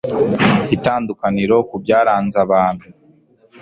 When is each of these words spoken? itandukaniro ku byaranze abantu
itandukaniro 0.75 1.57
ku 1.69 1.75
byaranze 1.83 2.37
abantu 2.45 2.85